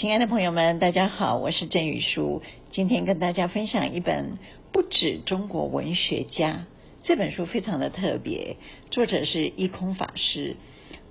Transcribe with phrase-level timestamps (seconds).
[0.00, 2.40] 亲爱的朋友们，大家好，我是郑宇书，
[2.72, 4.24] 今天跟大家分享一本
[4.72, 6.52] 《不止中国文学家》
[7.04, 8.56] 这本书，非常的特别，
[8.90, 10.56] 作者是一空法师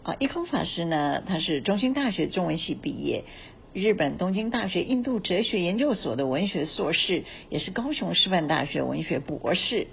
[0.02, 0.16] 啊。
[0.18, 3.26] 一空法师呢，他是中兴大学中文系毕业，
[3.74, 9.86] 日本东京大学印度哲学研究所的文学硕士，也是高雄师范大学文学博士。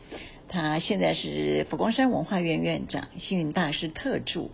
[0.49, 4.53] 他现在是佛光山文化院院长、星云大师特助，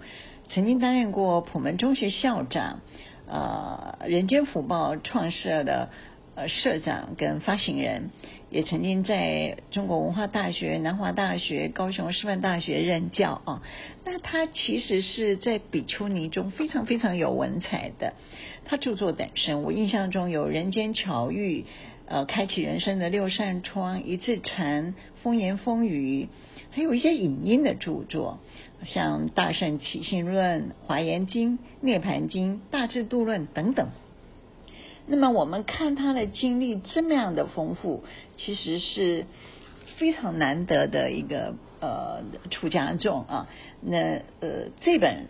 [0.49, 2.81] 曾经担任过普门中学校长。
[3.29, 5.89] 呃，人间福报创设的
[6.35, 8.11] 呃社长跟发行人，
[8.51, 13.63] 也曾经在中国文化大学、南华大学、高雄师范大学任教啊。
[14.05, 18.15] 那他其实是在比丘尼中非常非常有文采的。
[18.65, 21.63] 他著作等身，我印象中有《人间巧遇》、
[22.07, 24.87] 呃，《开启人生的六扇窗》、《一字禅》、
[25.23, 26.25] 《风言风语》，
[26.71, 28.39] 还有一些影音的著作。
[28.85, 33.89] 像《大圣起信论》《华严经》《涅槃经》《大智度论》等等。
[35.07, 38.05] 那么我们看他的经历这么样的丰富，
[38.37, 39.27] 其实是
[39.97, 43.49] 非常难得的一个呃出家众啊。
[43.81, 45.27] 那呃这本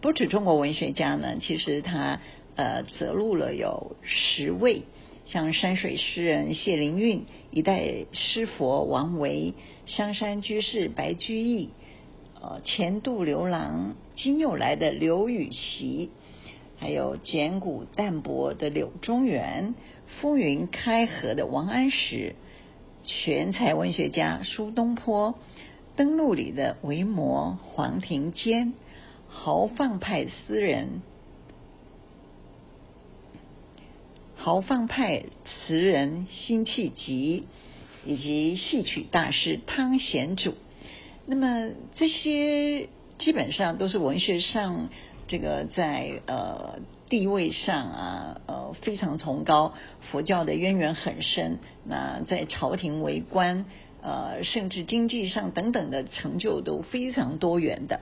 [0.00, 2.20] 不止中国文学家呢，其实他
[2.56, 4.82] 呃择录了有十位，
[5.26, 9.54] 像山水诗人谢灵运、一代诗佛王维、
[9.86, 11.70] 香山居士白居易。
[12.42, 16.10] 呃，前度刘郎，今又来的刘禹锡，
[16.78, 19.74] 还有简古淡泊的柳宗元，
[20.06, 22.34] 风云开合的王安石，
[23.04, 25.34] 全才文学家苏东坡，
[25.96, 28.72] 登陆里的维摩黄庭坚，
[29.28, 31.02] 豪放派诗人，
[34.34, 37.44] 豪放派词人辛弃疾，
[38.06, 40.54] 以及戏曲大师汤显祖。
[41.30, 44.88] 那么这些基本上都是文学上
[45.28, 49.72] 这个在呃地位上啊呃非常崇高，
[50.10, 51.58] 佛教的渊源很深。
[51.84, 53.64] 那在朝廷为官
[54.02, 58.00] 呃甚至经济上等等的成就都非常多元的。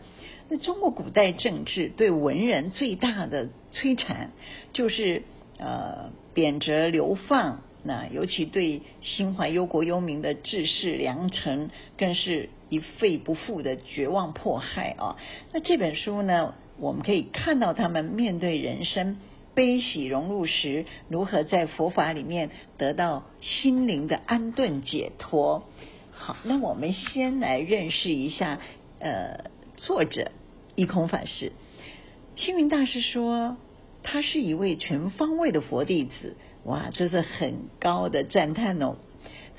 [0.49, 4.31] 那中国古代政治对文人最大的摧残
[4.73, 5.23] 就是
[5.59, 7.61] 呃贬谪流放。
[7.85, 15.17] 那尤其对心怀忧国忧民的志士良臣，更是一废不复的绝望迫害啊！
[15.53, 19.19] 那这本书呢，我们可以看到他们面对人生
[19.55, 25.65] 悲喜荣辱时，如何在佛法里面得到心灵的安顿解脱。
[26.11, 28.61] 好，那我们先来认识一下
[28.99, 30.33] 呃作者
[30.75, 31.53] 一空法师。
[32.37, 33.57] 星云大师说，
[34.03, 36.37] 他是一位全方位的佛弟子。
[36.65, 38.97] 哇，这是很高的赞叹哦。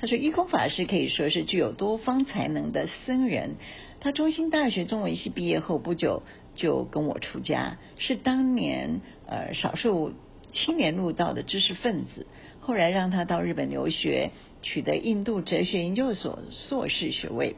[0.00, 3.56] 他说，一空法师可以说是具有多方才能的僧人。
[4.00, 6.22] 他中兴大学中文系毕业后不久
[6.54, 10.14] 就跟我出家，是当年呃少数
[10.52, 12.26] 青年入道的知识分子。
[12.60, 14.30] 后来让他到日本留学，
[14.62, 17.56] 取得印度哲学研究所硕士学位，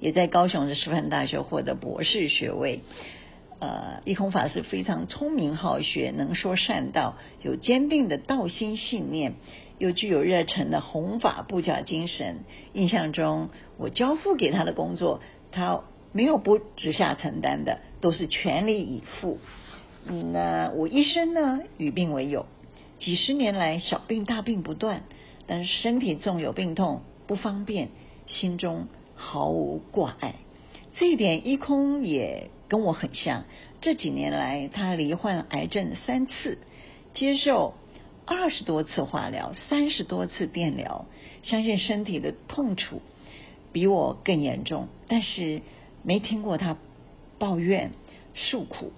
[0.00, 2.80] 也在高雄的师范大学获得博士学位。
[3.60, 9.34] 呃，一空法师非常聪明好学，能说善道，有坚定的道心信念，
[9.78, 12.40] 又具有热忱的弘法布教精神。
[12.72, 19.38] 印象中，我交付给他的工作，他没有不直下承担的，都是全力以赴。
[20.06, 22.46] 嗯，那我一生呢，与病为友，
[22.98, 25.02] 几十年来小病大病不断，
[25.46, 27.88] 但是身体纵有病痛不方便，
[28.26, 30.34] 心中毫无挂碍。
[30.96, 32.50] 这一点，一空也。
[32.70, 33.44] 跟我很像，
[33.80, 36.58] 这几年来他罹患癌症三次，
[37.14, 37.72] 接受
[38.30, 41.06] 二十多次化疗，三十多次电疗，
[41.42, 43.00] 相信身体的痛楚
[43.72, 45.62] 比我更严重，但是
[46.02, 46.76] 没听过他
[47.38, 47.92] 抱怨
[48.34, 48.92] 诉苦，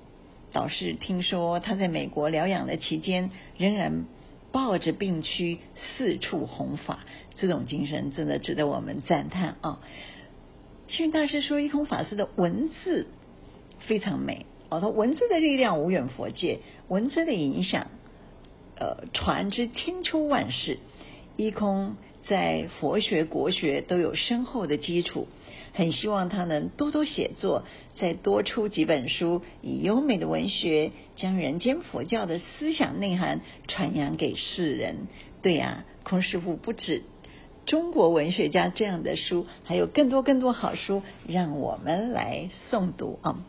[0.51, 4.05] 倒是听说他在美国疗养的期间，仍然
[4.51, 9.81] 抱着病躯四处弘法，这种精神真的值得我们赞叹啊！
[10.89, 13.07] 星云大师说，一空法师的文字。
[13.87, 16.59] 非常美哦，他文字的力量无远佛界，
[16.89, 17.87] 文字的影响，
[18.81, 20.79] 呃，传之千秋万世。
[21.37, 21.97] 一空
[22.27, 25.29] 在佛学、国学都有深厚的基础，
[25.73, 27.65] 很希望他能多多写作，
[27.97, 35.09] 再多出几本书，以优美的文学将人间佛教的思想内涵传扬给世人。
[35.43, 37.03] 对呀，空师傅不止
[37.67, 43.45] 中国文学家这样的书，还有更多更多好书让我们来诵读啊。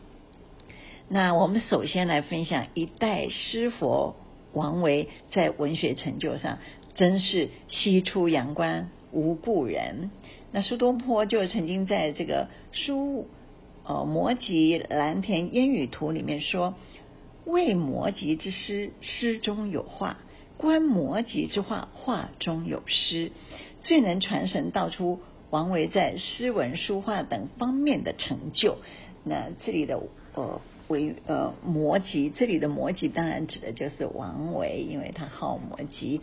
[1.08, 4.16] 那我们首先来分享一代诗佛
[4.52, 6.58] 王维在文学成就上
[6.94, 10.10] 真是西出阳关无故人。
[10.52, 13.26] 那苏东坡就曾经在这个书
[13.84, 16.74] 呃《摩詰蓝田烟雨图》里面说
[17.46, 20.16] ：“为摩詰之诗，诗中有画；
[20.58, 23.32] 观摩詰之画，画中有诗。
[23.80, 25.20] 最能传神道出
[25.50, 28.76] 王维在诗文、书画等方面的成就。
[29.24, 30.00] 那这里的
[30.34, 30.60] 呃
[30.92, 36.20] 为呃摩诘，这里的摩诘当然指的就是王维，因为他好摩诘。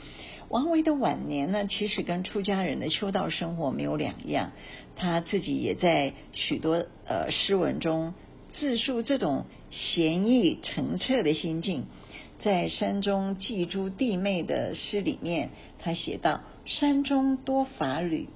[0.47, 4.51] 王维的晚年呢，其实跟出家人的修道生活没有两样，
[4.95, 8.13] 他自己也在许多呃诗文中
[8.53, 11.85] 自述这种闲逸澄澈的心境。
[12.41, 18.29] 在山中寄诸弟妹的诗里面，他写道：“山中多法侣，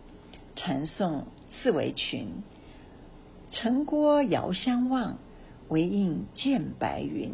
[0.58, 1.24] 禅诵
[1.62, 2.28] 自为群。
[3.50, 5.20] 城郭遥相望，
[5.74, 7.34] 唯应见白云。”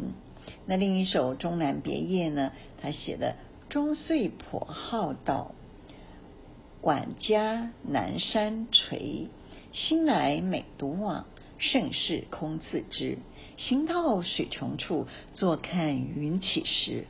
[0.66, 2.50] 那另一首《终南别业》呢？
[2.82, 3.36] 他写的。
[3.68, 5.54] 终岁颇好道，
[6.80, 9.28] 管家南山陲。
[9.72, 11.26] 兴来每独往，
[11.58, 13.18] 胜事空自知。
[13.56, 17.04] 行到水穷处，坐看云起时。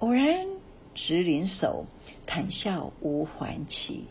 [0.00, 0.48] 偶然
[0.94, 1.86] 值林叟，
[2.26, 4.04] 谈笑无还期。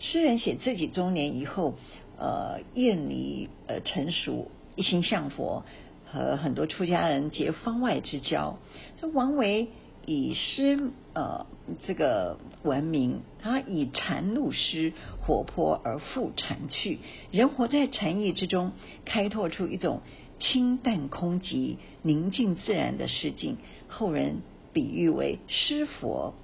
[0.00, 1.76] 诗人写自己中年以后，
[2.18, 5.64] 呃，厌离呃成熟，一心向佛，
[6.12, 8.58] 和很多出家人结方外之交。
[9.00, 9.68] 这王维。
[10.04, 11.46] 以诗呃
[11.86, 16.98] 这个闻名，他以禅入诗，活泼而富禅趣。
[17.30, 18.72] 人活在禅意之中，
[19.04, 20.00] 开拓出一种
[20.40, 23.58] 清淡空寂、宁静自然的诗境。
[23.86, 24.38] 后人
[24.72, 26.34] 比喻为诗佛，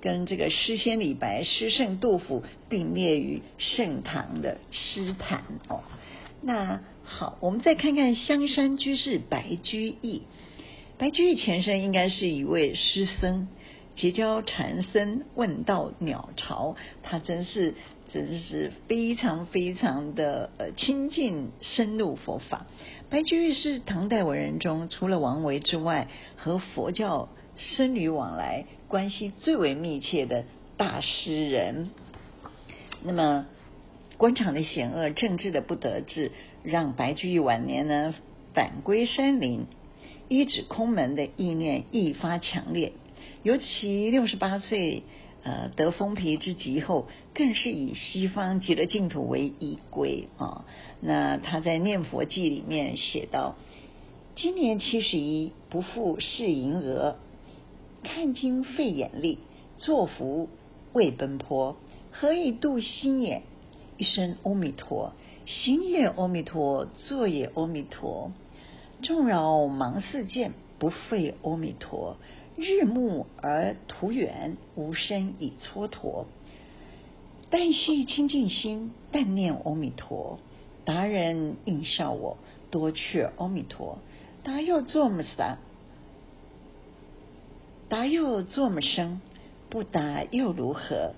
[0.00, 5.82] 跟这个诗仙李白、诗圣杜甫并列于盛唐的诗坛哦。
[6.46, 10.22] 那好，我们再看看香山居士白居易。
[10.98, 13.48] 白居易前身应该是一位诗僧，
[13.96, 17.74] 结交禅僧，问道鸟巢，他真是
[18.12, 22.66] 真是非常非常的呃亲近深入佛法。
[23.08, 30.44] 白居易是唐代文人中除了王维之外，和佛教僧侣往来关系最为密切的
[30.76, 31.88] 大诗人。
[33.02, 33.46] 那么
[34.18, 36.30] 官场的险恶，政治的不得志，
[36.62, 38.14] 让白居易晚年呢
[38.54, 39.66] 返归山林。
[40.26, 42.92] 依止空门的意念愈发强烈，
[43.42, 45.02] 尤其六十八岁，
[45.42, 50.64] 呃，得封皮之疾后，更是以西方极乐净土为依归啊。
[51.02, 53.56] 那他在《念佛记》里面写道
[54.34, 57.18] ：“今年七十一，不复饰银额，
[58.02, 59.38] 看经费眼力，
[59.76, 60.48] 作福
[60.94, 61.76] 未奔波，
[62.10, 63.42] 何以度心也？
[63.96, 65.12] 一声阿弥陀，
[65.46, 68.32] 行也阿弥陀，坐也阿弥陀。”
[69.02, 72.16] 众扰忙似箭，不费阿弥陀。
[72.56, 76.24] 日暮而途远，无声已蹉跎。
[77.50, 80.38] 但系清净心，但念阿弥陀。
[80.84, 82.36] 达人应笑我，
[82.70, 83.98] 多却阿弥陀。
[84.42, 85.58] 达又作么啥？
[87.88, 89.20] 达又作么生？
[89.68, 91.14] 不达又如何？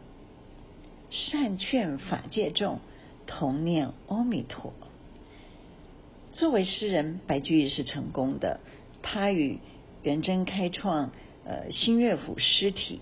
[1.11, 2.81] 善劝法界众，
[3.26, 4.73] 同念阿弥陀。
[6.32, 8.61] 作为诗人，白居易是成功的。
[9.03, 9.58] 他与
[10.03, 11.12] 元稹开创
[11.44, 13.00] 呃新乐府诗体。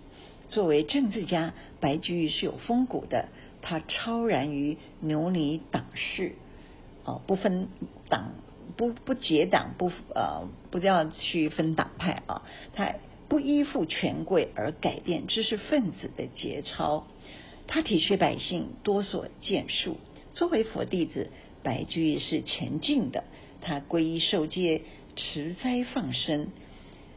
[0.49, 3.29] 作为政治家，白居易是有风骨的。
[3.63, 6.35] 他超然于牛李党士，
[7.05, 7.69] 哦，不分
[8.11, 8.33] 党，
[8.77, 12.43] 不不结党，不呃不要去分党派啊。
[12.75, 12.95] 他
[13.27, 17.07] 不依附权贵而改变知识分子的节操。
[17.67, 19.99] 他体恤百姓，多所建树。
[20.33, 21.31] 作为佛弟子。
[21.63, 23.25] 白居易是前进的，
[23.63, 24.83] 他皈依受戒，
[25.17, 26.49] 持斋放生，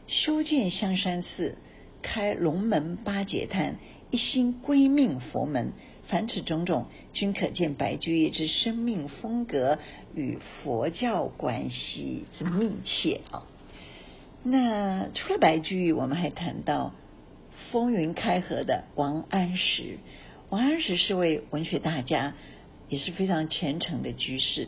[0.06, 1.58] 修建香山寺，
[2.00, 3.76] 开龙门八节坛，
[4.10, 5.72] 一心归命佛门。
[6.06, 9.78] 凡此种种，均可见白居易之生命风格
[10.14, 13.44] 与佛教关系之密切啊。
[14.42, 16.94] 那除了白居易，我们还谈到
[17.70, 19.98] 风云开河的王安石。
[20.50, 22.34] 王安石是位文学大家。
[22.90, 24.66] 也是非常虔诚的居士。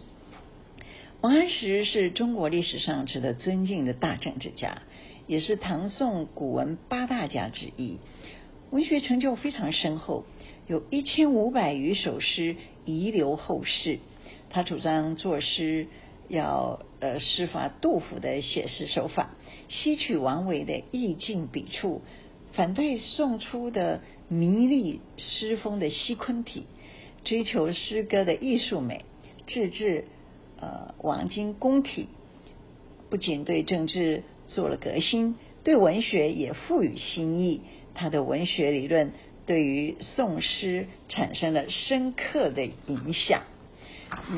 [1.22, 4.82] 王安石是中国历史上值得尊敬的大政治家，
[5.26, 7.96] 也是唐宋古文八大家之一，
[8.70, 10.26] 文学成就非常深厚，
[10.66, 14.00] 有一千五百余首诗遗留后世。
[14.50, 15.86] 他主张作诗
[16.28, 19.30] 要呃师法杜甫的写诗手法，
[19.70, 22.02] 吸取王维的意境笔触，
[22.52, 26.66] 反对宋初的迷丽诗风的西昆体。
[27.22, 29.04] 追求诗歌的艺术美，
[29.46, 30.06] 自制
[30.58, 32.08] 呃王经公体，
[33.10, 37.60] 不仅对政治做了革新，对文学也赋予新意。
[37.92, 39.12] 他的文学理论
[39.44, 43.42] 对于宋诗产生了深刻的影响。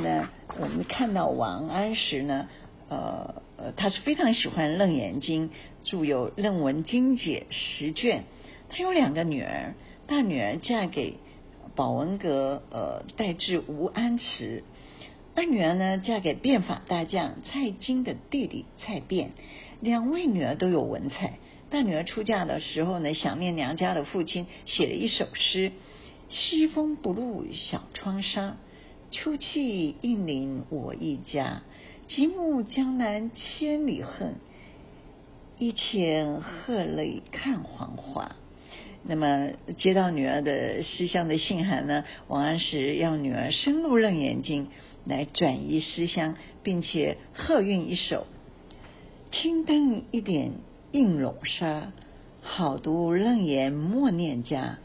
[0.03, 0.29] 那
[0.59, 2.49] 我们看到王安石呢，
[2.89, 5.51] 呃呃，他是非常喜欢《楞严经》，
[5.89, 8.25] 著有《楞文经解》十卷。
[8.69, 9.75] 他有两个女儿，
[10.09, 11.19] 大女儿嫁给
[11.77, 14.65] 宝文阁呃代志吴安慈，
[15.37, 19.31] 二女儿呢嫁给变法大将蔡京的弟弟蔡卞。
[19.81, 21.35] 两位女儿都有文采。
[21.71, 25.71] 大女儿出嫁的时候呢，想念娘家的父亲，写了一首诗
[26.29, 28.57] ：“西风不入小窗纱，
[29.13, 31.63] 秋气应临我一家。
[32.09, 34.35] 极目江南千里恨，
[35.59, 38.37] 一前鹤泪看黄花。”
[39.05, 44.67] 那么接到女儿的思乡的信函呢，王安石让女儿深入《楞严经》
[45.05, 48.27] 来转移思乡，并且贺韵一首
[49.33, 50.53] ：“青灯一点。”
[50.93, 51.91] 映笼纱，
[52.43, 54.79] 好读楞严莫念家。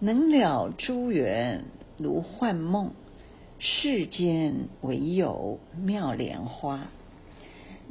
[0.00, 1.62] 能了诸缘
[1.96, 2.90] 如幻梦，
[3.58, 6.88] 世间唯有妙莲花。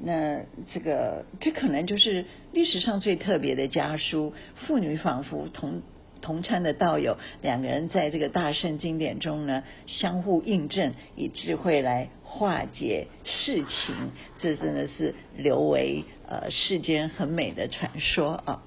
[0.03, 0.41] 那
[0.74, 4.33] 这个，这可能就是历史上最特别的家书。
[4.55, 5.81] 妇女仿佛同
[6.21, 13.95] 同参的道友，两个人在这个大圣经典中呢，相互印证，以智慧来化解世情。
[14.39, 16.03] 这真的是留为。
[16.27, 18.63] 呃，世间很美的传说啊。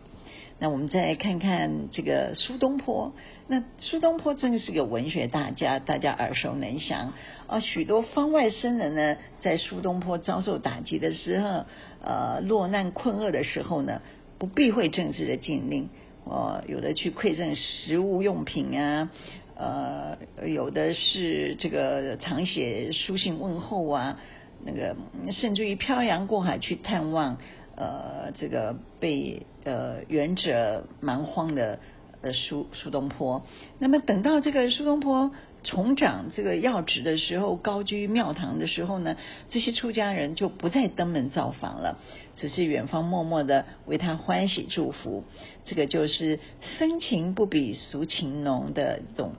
[0.60, 3.12] 那我们再来看看这个苏东坡。
[3.48, 7.14] 那苏东坡真的是个文学大家，大家耳熟能详
[7.46, 7.58] 啊。
[7.58, 11.64] 许多方外僧人呢，在苏东坡遭受打击的时候，
[12.02, 14.02] 呃，落难困厄的时候呢，
[14.38, 15.88] 不避讳政治的禁令，
[16.24, 19.10] 呃，有的去馈赠食物用品啊，
[19.56, 24.20] 呃，有的是这个常写书信问候啊。
[24.62, 24.94] 那个
[25.32, 27.38] 甚至于漂洋过海去探望，
[27.80, 31.78] 呃，这个被呃远者蛮荒的
[32.20, 33.42] 呃苏苏东坡。
[33.78, 35.30] 那么等到这个苏东坡
[35.62, 39.16] 重掌这个要职的时候，高居庙堂的时候呢，
[39.48, 41.98] 这些出家人就不再登门造访了，
[42.36, 45.24] 只是远方默默的为他欢喜祝福。
[45.64, 46.38] 这个就是
[46.76, 49.32] 深情不比俗情浓的一种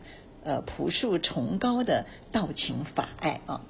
[0.43, 3.61] 呃朴素崇高的道情法爱啊。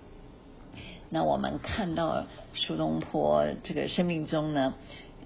[1.13, 4.73] 那我们看到苏东坡这个生命中呢，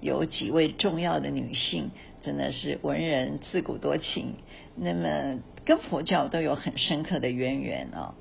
[0.00, 4.34] 有几位重要的女性，真的是文人自古多情，
[4.74, 8.14] 那么跟佛教都有很深刻的渊源啊。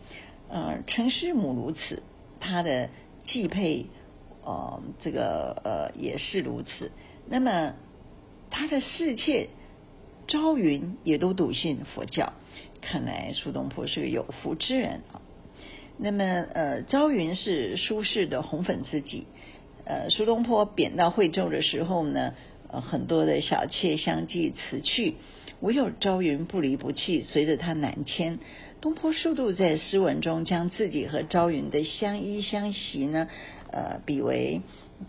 [0.47, 2.03] 呃，陈师母如此，
[2.39, 2.89] 她的
[3.23, 3.87] 继配
[4.43, 6.91] 呃这个呃也是如此。
[7.27, 7.73] 那么
[8.51, 9.49] 她的侍妾
[10.27, 12.33] 朝云也都笃信佛教，
[12.79, 15.24] 看来苏东坡是个有福之人啊。
[15.97, 16.23] 那么，
[16.53, 19.25] 呃，朝云是苏轼的红粉知己。
[19.85, 22.33] 呃，苏东坡贬到惠州的时候呢，
[22.69, 25.15] 呃，很多的小妾相继辞去，
[25.61, 28.39] 唯有朝云不离不弃，随着他南迁。
[28.81, 33.29] 东坡数度在诗文中将自己和朝云的相依相惜呢，
[33.71, 34.61] 呃，比为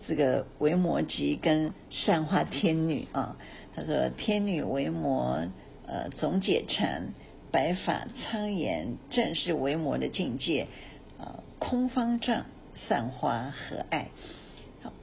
[0.07, 3.35] 这个维摩詰跟善化天女啊。
[3.75, 5.45] 他说：“天女维摩，
[5.85, 7.13] 呃，总解禅。”
[7.51, 10.67] 白发苍颜，正是为摩的境界。
[11.17, 12.45] 呃，空方丈，
[12.87, 14.09] 散花何碍？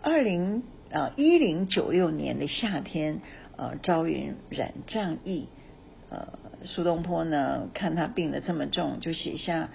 [0.03, 3.21] 二零啊一零九六年的夏天，
[3.57, 5.49] 呃，朝云染瘴疫。
[6.11, 9.71] 呃，苏东坡呢，看他病得这么重，就写下：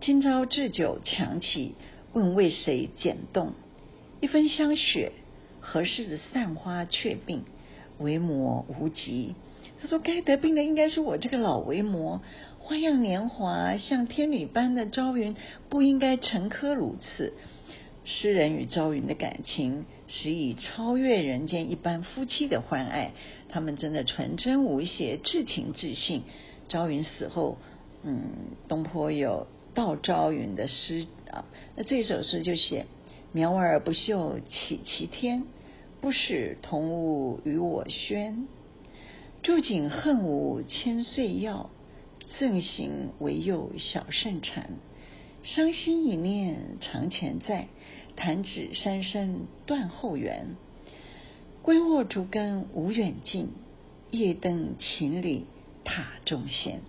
[0.00, 1.74] 今朝置酒强起，
[2.12, 3.52] 问为谁剪冻？
[4.20, 5.12] 一分香雪，
[5.60, 7.44] 何事散花却病？
[7.98, 9.34] 为摩无极。
[9.80, 12.20] 他说：“该得病的应该是我这个老维摩，
[12.58, 15.36] 花样年华，像天女般的朝云
[15.68, 17.32] 不应该沉疴如此。”
[18.04, 23.12] 诗人与朝云的感情实已超越人间一般夫妻的欢爱，
[23.50, 26.22] 他们真的纯真无邪，至情至性。
[26.68, 27.58] 朝云死后，
[28.02, 28.22] 嗯，
[28.66, 31.44] 东坡有悼朝云的诗啊，
[31.76, 32.86] 那这首诗就写
[33.32, 35.44] ：“苗儿不嗅綺其天，
[36.00, 38.46] 不使同物与我喧。”
[39.48, 41.70] 住井恨无千岁药，
[42.38, 44.72] 赠行唯有小圣禅。
[45.42, 47.68] 伤心一念长前在，
[48.14, 50.48] 弹指三生断后缘。
[51.62, 53.48] 归卧竹根无远近，
[54.10, 55.46] 夜登秦岭
[55.82, 56.82] 塔中仙。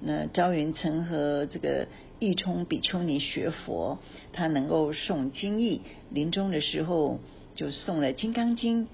[0.00, 1.88] 那昭云曾和这个
[2.20, 3.98] 义冲比丘尼学佛，
[4.32, 7.18] 他能够诵经义，临终的时候
[7.56, 8.84] 就诵了《金刚经》。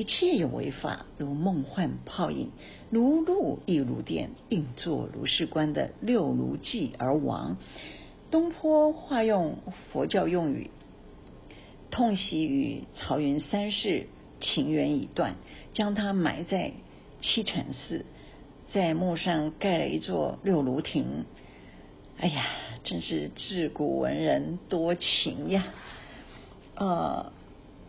[0.00, 2.52] 一切有为法，如梦幻泡影，
[2.88, 7.58] 如露亦如电，应作如是观的六如记而亡。
[8.30, 9.58] 东坡化用
[9.92, 10.70] 佛教用语，
[11.90, 14.06] 痛惜与曹云三世
[14.40, 15.34] 情缘已断，
[15.74, 16.72] 将他埋在
[17.20, 18.06] 七禅寺，
[18.72, 21.26] 在墓上盖了一座六如亭。
[22.16, 22.46] 哎呀，
[22.84, 25.66] 真是自古文人多情呀！
[26.76, 27.32] 呃。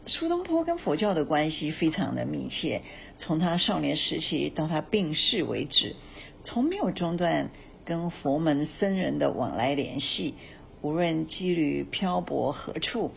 [0.08, 2.82] 苏东坡跟佛教的关系非常的密切，
[3.20, 5.96] 从他少年时期到他病逝为止，
[6.44, 7.52] 从没有中断
[7.86, 10.34] 跟佛门僧人的往来联系。
[10.82, 13.12] 无论羁旅漂泊何处，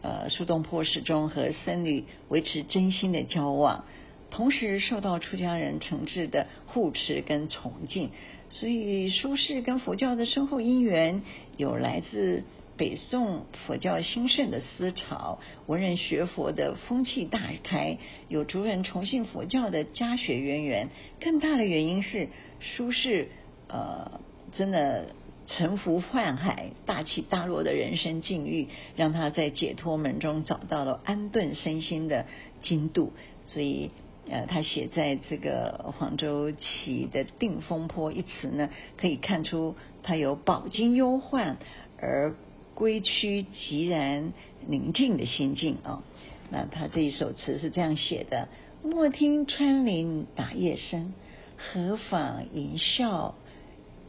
[0.00, 3.84] 呃，苏东坡始终和僧侣维持真心的交往，
[4.30, 8.10] 同时受到出家人诚挚的护持跟崇敬。
[8.48, 11.20] 所以，苏轼跟佛教的深厚因缘，
[11.58, 12.44] 有来自
[12.80, 20.88] 北宋佛教兴盛的思潮，文人学佛的风气大开，有族人崇信佛教的家学渊源。
[21.20, 22.28] 更大的原因是，
[22.62, 23.26] 苏轼
[23.68, 24.22] 呃，
[24.56, 25.08] 真的。
[25.46, 32.26] 沉浮宦海、大起大落的人生境遇，让他在解脱门中找到了安顿身心的
[32.62, 33.12] 精度。
[33.46, 33.90] 所以，
[34.30, 41.56] 呃，他写在这个黄州起的《定风波》一词呢，可以看出他有饱经忧患
[41.98, 42.36] 而
[42.80, 44.32] 归趋寂然
[44.66, 46.02] 宁静的心境啊、哦。
[46.48, 48.48] 那他这一首词是这样写的：
[48.82, 51.12] 莫听穿林打叶声，
[51.58, 53.34] 何妨吟啸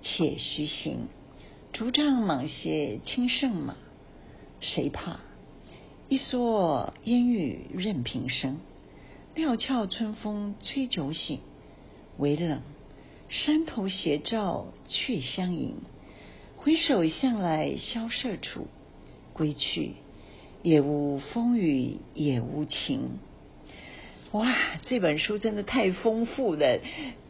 [0.01, 1.09] 且徐行。
[1.73, 3.75] 竹杖芒鞋轻胜马，
[4.61, 5.19] 谁怕？
[6.07, 8.57] 一蓑烟雨任平生。
[9.35, 11.41] 料峭春风吹酒醒，
[12.17, 12.61] 微冷，
[13.27, 15.75] 山头斜照却相迎。
[16.63, 18.67] 回首向来萧瑟处，
[19.33, 19.93] 归去，
[20.61, 23.17] 也无风雨也无晴。
[24.31, 24.47] 哇，
[24.85, 26.79] 这本书真的太丰富了，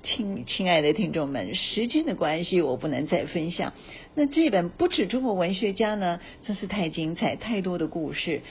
[0.03, 3.71] 亲亲爱的听众们，时间的关系，我不能再分享。
[4.15, 8.41] 那这本不止中国文学家呢，真是太精彩，太多的故事，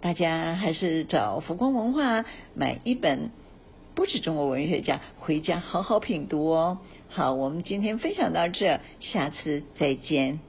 [0.00, 3.30] 大家还是找佛光文化买一本
[4.00, 6.78] 不止中国文学家，回家好好品读哦。
[7.10, 10.40] 好，我们今天分享到这，下次再见。